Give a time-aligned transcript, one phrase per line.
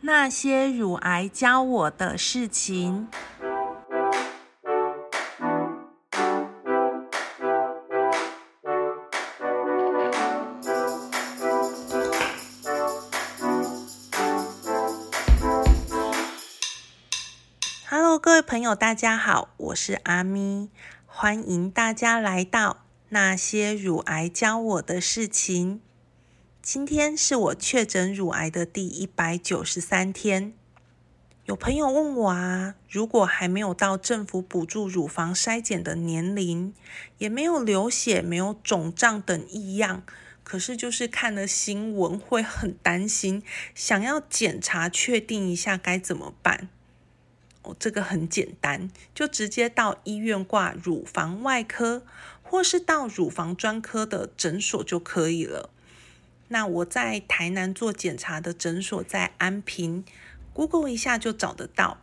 [0.00, 3.08] 那些乳癌教我的事情。
[17.90, 20.70] Hello，各位朋友，大家好，我是阿咪，
[21.06, 25.80] 欢迎大家来到那些乳癌教我的事情。
[26.70, 30.52] 今天是我确诊乳癌的第一百九十三天。
[31.46, 36.74] 有朋友问我啊，如果还没有到政府补助乳房筛检的年龄，
[37.16, 40.02] 也没有流血、没有肿胀等异样，
[40.44, 43.42] 可是就是看了新闻会很担心，
[43.74, 46.68] 想要检查确定一下该怎么办？
[47.62, 52.02] 哦，这个很简单，就直接到医院挂乳房外科，
[52.42, 55.70] 或是到乳房专科的诊所就可以了。
[56.48, 60.04] 那我在台南做检查的诊所在安平
[60.52, 61.98] ，Google 一下就找得到。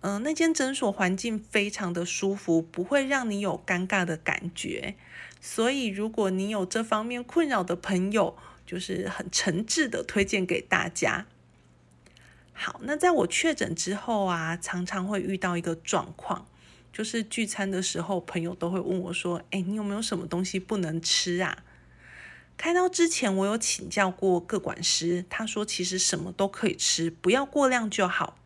[0.00, 4.94] 嗯，那间诊所环境非常的舒服，不会让你有尴尬的感觉。
[5.40, 11.26] 所以如果你有这方面困扰的朋友，就是很诚挚的推荐给大家。
[12.52, 16.46] 好，那在我确诊之后啊，常常会遇到一个状况，
[16.92, 21.64] 就是聚餐的时候，朋友都会问我说：“哎，你有没有什么东西不能吃啊？”
[22.56, 28.38] 开刀之前，我有请教过各管师，他说其实什么都可以吃，不要过量就好。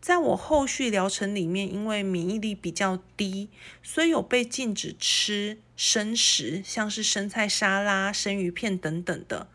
[0.00, 3.48] 在我后续疗程里面，因为免疫力比较低，
[3.82, 9.48] 所以有被禁止吃生食，像是生菜沙拉、生鱼片等等的。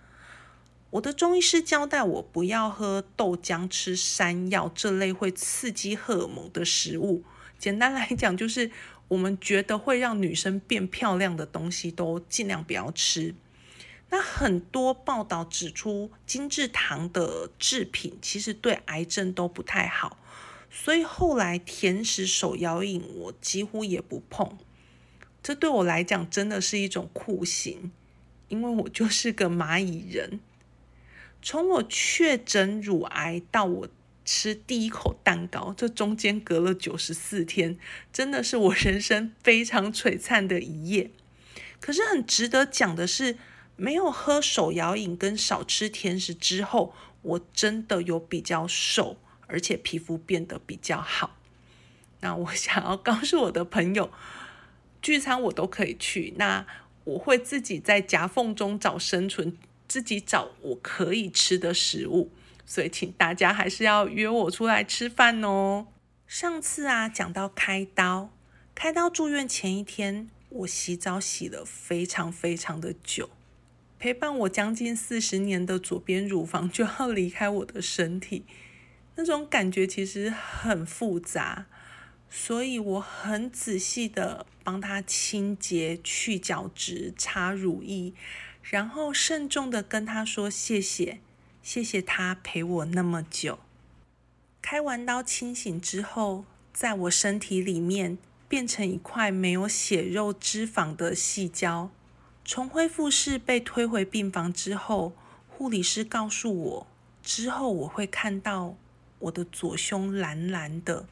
[0.92, 7.24] 我的中医师交代我不要喝豆浆、吃山药这类会刺激荷尔蒙的食物。
[7.58, 8.72] 简单来讲，就是
[9.12, 13.36] 我们觉得会让女生变漂亮的东西，都尽量不要吃。
[14.10, 20.18] 那很多报道指出，精制糖的制品其实对癌症都不太好，
[20.70, 24.58] 所以后来甜食、手摇饮我几乎也不碰。
[25.44, 27.92] 这对我来讲真的是一种酷刑，
[28.48, 30.40] 因为我就是个蚂蚁人。
[31.42, 33.90] 从我确诊乳癌到我
[34.24, 37.78] 吃第一口蛋糕，这中间隔了九十四天，
[38.14, 41.12] 真的是我人生非常璀璨的一页。
[41.80, 43.38] 可是很值得讲的是。
[43.78, 46.94] 没有喝手摇饮跟少吃甜食之后，
[47.24, 49.18] 我真的有比较瘦，
[49.48, 51.36] 而且皮肤变得比较好。
[52.20, 54.12] 那我想要告诉我的朋友，
[55.02, 56.68] 聚餐我都可以去，那
[57.06, 59.58] 我会自己在夹缝中找生存，
[59.88, 62.30] 自己找我可以吃的食物。
[62.72, 65.88] 所以请大家还是要约我出来吃饭哦。
[66.26, 68.30] 上次啊讲到开刀，
[68.74, 73.30] 开刀住院前一天，我洗澡洗了非常非常的久。
[74.00, 78.46] 陪伴我将近四十年的左边乳房就要离开我的身体，
[79.18, 81.66] 那种感觉其实很复杂，
[82.30, 88.14] 所以我很仔细的帮他清洁、去角质、擦乳液，
[88.64, 91.20] 然后慎重的跟他说谢谢，
[91.62, 93.60] 谢谢他陪我那么久。
[94.62, 98.18] 开完刀清醒之后，在我身体里面
[98.48, 101.90] 变成一块没有血肉脂肪的细胶。
[102.44, 105.14] 从恢复室被推回病房之后，
[105.48, 106.88] 护理师告诉我，
[107.22, 108.76] 之后我会看到
[109.20, 111.06] 我的左胸蓝蓝的。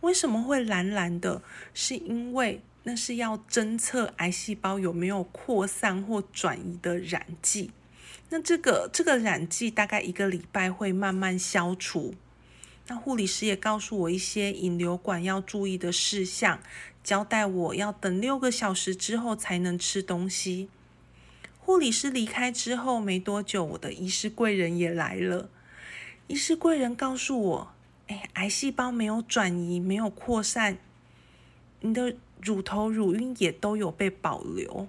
[0.00, 1.40] 为什么会蓝蓝的？
[1.72, 7.70] 是因为那是要侦测癌细胞有没有扩散或转移的染剂。
[8.30, 12.14] 那这个这个染剂大概一个礼拜会慢慢消除。
[12.86, 16.60] 那护理师也告诉我一些引流管要注意的事项。
[17.02, 20.70] 交代我要等六个小时之后才能吃东西。
[21.58, 25.50] 护理师离开之后没多久，我的医师贵人也来了。
[26.26, 27.68] 医师贵人告诉我
[28.08, 30.78] ：“哎，癌细胞没有转移，没有扩散，
[31.80, 34.88] 你的乳头、乳晕也都有被保留。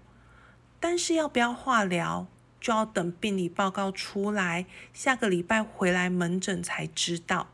[0.79, 2.27] 但是要不要化疗，
[2.65, 7.49] 就要等病理报告出来，下个礼拜回来门诊才知道。”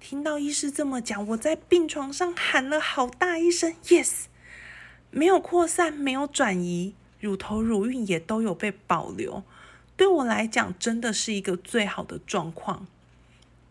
[0.00, 4.24] 听到医师这么讲，我在病床上喊了好大一声 “yes”，
[5.10, 9.44] 没有扩散，没有转移，乳头、乳晕也都有被保留。
[9.98, 12.86] 对我来讲，真的是一个最好的状况。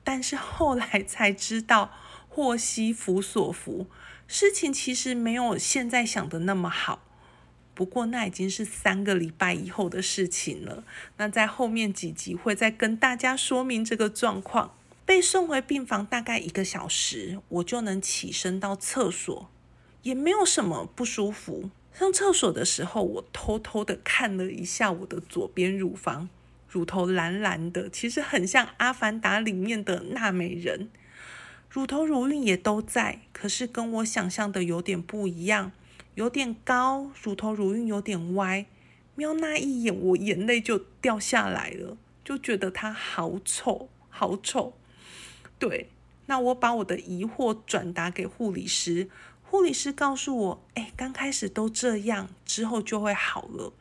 [0.03, 1.91] 但是后来才知道，
[2.29, 3.87] 祸兮福所伏，
[4.27, 6.99] 事情其实没有现在想的那么好。
[7.73, 10.83] 不过那已经是三个礼拜以后的事情了。
[11.17, 14.75] 那在后面几集会再跟大家说明这个状况。
[15.05, 19.49] 被送回病房大概一个小时，我就能起身到厕所，
[20.03, 21.69] 也没有什么不舒服。
[21.93, 26.29] 上厕所的时候，我偷偷的看了一下我的左边乳房，
[26.69, 30.89] 乳头蓝蓝的，其实很像《阿凡达》里面的娜美人。
[31.69, 35.73] 乳头乳晕也都在，可是跟我想象的有点不一样，
[36.15, 38.65] 有点高，乳头乳晕有点歪。
[39.15, 44.73] 瞄那一眼，我眼泪就掉下来了，就觉得它好丑，好丑。
[45.59, 45.89] 对，
[46.25, 49.09] 那我把我的疑惑转达给护理师，
[49.43, 53.71] 护理师告诉我，哎，刚开始都这样，之后就会好了。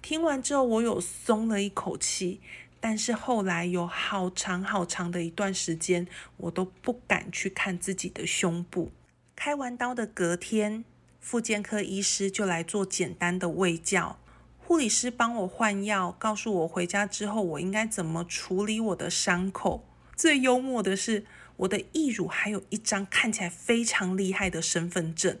[0.00, 2.40] 听完之后，我有松了一口气，
[2.80, 6.06] 但是后来有好长好长的一段时间，
[6.38, 8.90] 我都不敢去看自己的胸部。
[9.36, 10.84] 开完刀的隔天，
[11.24, 14.18] 妇健科医师就来做简单的胃教，
[14.58, 19.88] 护理师帮我换药，告诉我回家之后我应该怎么处理我的伤口。
[20.14, 21.24] 最幽默的是，
[21.56, 25.38] 我的义乳还有一张看起来非常厉害的身份证。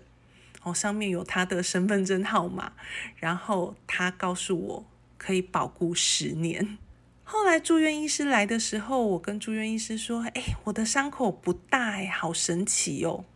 [0.62, 2.72] 哦，上面有他的身份证号码，
[3.16, 4.86] 然后他告诉我
[5.18, 6.78] 可以保护十年。
[7.24, 13.26] 后来住院医师来的时候，我跟住院医师说：“哎，我的伤口不大哎，好神奇哦。”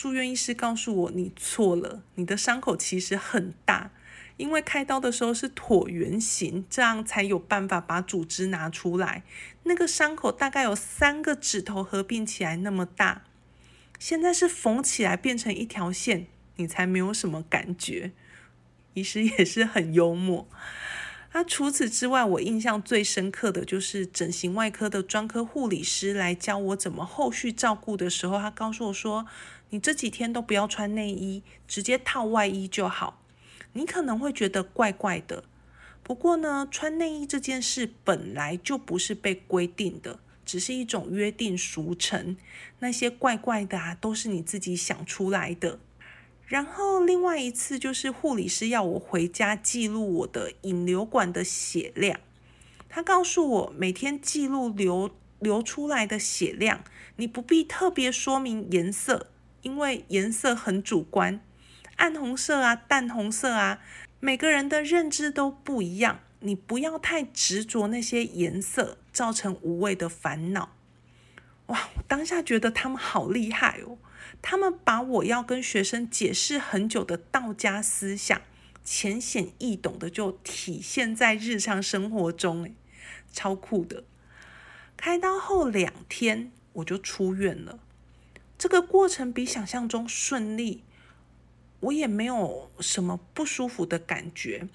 [0.00, 3.90] 住院医师告诉我：“你错了，你的伤口其实很大，
[4.38, 9.24] 因为开刀的时候是椭圆形，这样才有办法把组织拿出来。
[9.64, 13.24] 那个伤口大概有三个指头合并起来那么大，
[13.98, 18.12] 现在是缝起来变成一条线。”你才没有什么感觉，
[18.94, 20.48] 医师也是很幽默。
[21.32, 29.26] 那除此之外，我印象最深刻的就是整形外科的专科护理师来教我怎么后续照顾的时候，他告诉我说
[29.70, 33.16] ：“你这几天都不要穿内衣，直接套外衣就好。”
[33.72, 35.44] 你可能会觉得怪怪的，
[36.02, 42.36] 不过呢，穿内衣这件事本来就不是被规定的，只是一种约定俗成。
[42.80, 45.78] 那些怪怪的啊，都是你自己想出来的。
[46.46, 52.18] 然后另外一次就是护理师要我回家记录我的引流管的血量，
[52.88, 56.82] 他告诉我每天记录流流出来的血量，
[57.14, 59.28] 你不必特别说明颜色，
[59.62, 61.40] 因为颜色很主观，
[61.96, 63.80] 暗红色啊、淡红色啊，
[64.18, 70.76] 每个人的认知都不一样，你不要太执着那些颜色，造成无谓的烦恼。
[71.66, 73.98] 哇，我当下觉得他们好厉害哦。
[74.42, 78.40] 他们把我要跟学生解释很久的道家思想，
[78.82, 82.74] 浅显易懂的就体现在日常生活中，
[83.32, 84.04] 超酷的。
[84.96, 87.78] 开刀后两天我就出院了，
[88.60, 90.84] 这个过程比想象中顺利，
[91.80, 94.68] 我也没有什么不舒服的感觉。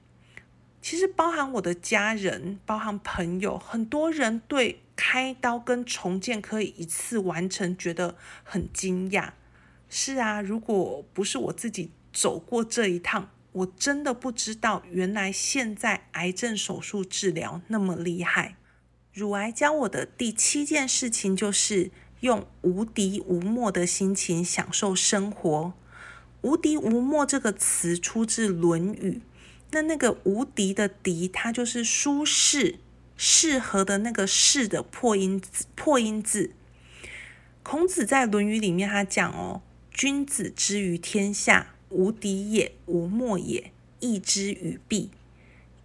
[0.81, 9.33] 其实包含我的家人，包含朋友，很多人对开刀跟重建可以一次完成，觉得很惊讶。
[9.87, 18.55] 是啊，如果不是我自己走过这一趟，我真的不知道原来现在癌症手术治疗那么厉害。
[19.13, 25.73] 乳癌教我的第七件事情就是用无敌无末的心情享受生活。
[26.41, 29.11] 无敌无末这个词出自《论语》，
[29.71, 32.79] 那那个无敌的敌，它就是舒适、
[33.17, 35.65] 适合的那个适的破音字。
[35.75, 36.51] 破音字。
[37.63, 39.61] 孔子在《论语》里面他讲哦。
[39.91, 43.71] 君子之于天下，无敌也，无末也，
[44.01, 45.09] 义之与弊。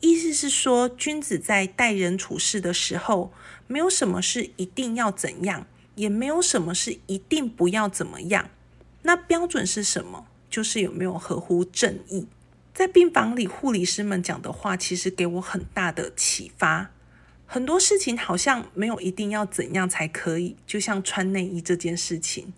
[0.00, 3.32] 意思是说，君子在待人处事的时候，
[3.68, 5.68] 没有什么是一定要怎样，
[6.00, 8.48] 也没有什么是一定不要怎么样。
[9.02, 10.26] 那标准是什么？
[10.48, 12.26] 就是有没有合乎正义。
[12.72, 16.90] 在病房里，护理师们讲的话，其实给我很大的启发。
[17.46, 22.52] 很多事情好像没有一定要怎样才可以，就像穿内衣这件事情。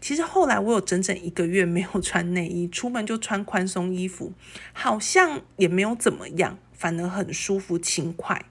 [0.00, 4.32] 其实后来我有整整一个月没有穿内衣，出门就穿宽松衣服，
[4.72, 8.46] 好像也没有怎么样，反而很舒服轻快。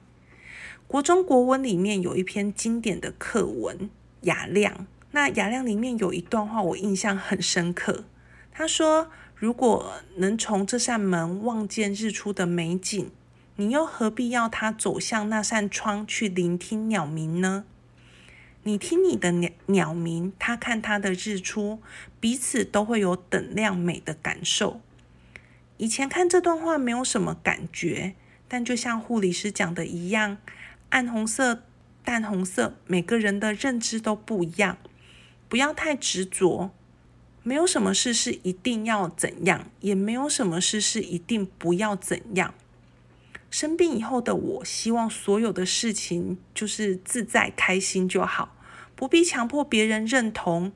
[0.87, 3.77] 国中国文里面有一篇经典的课文
[4.21, 4.73] 《雅量》，
[5.11, 8.05] 那《雅量》里面有一段话我印象很深刻。
[8.51, 13.09] 他说：“如果能从这扇门望见日出的美景，
[13.55, 17.65] 你又何必要他走向那扇窗去聆听鸟鸣呢？”
[18.63, 21.81] 你听你的鸟鸟鸣，他看他的日出，
[22.19, 24.81] 彼此都会有等量美的感受。
[25.77, 28.13] 以前看这段话没有什么感觉，
[28.47, 30.37] 但就像护理师讲的一样，
[30.89, 31.63] 暗红色、
[32.03, 34.77] 淡红色，每个人的认知都不一样，
[35.47, 36.71] 不要太执着。
[37.43, 42.53] 没有什么事是一定要怎样，也没有什么事是一定不要怎样。
[43.49, 48.55] 生病以后的我，希望所有的事情就是自在开心就好，
[48.95, 50.71] 不必强迫别人认同，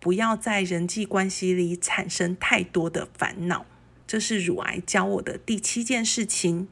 [0.00, 3.64] 不要在人际关系里产生太多的烦恼。
[4.06, 6.66] 这是乳癌教我的第七件事情。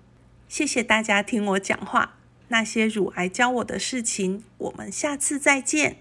[0.48, 2.16] 谢谢大家听我讲话，
[2.48, 5.98] 那些乳癌教我的事情，我们下次再见。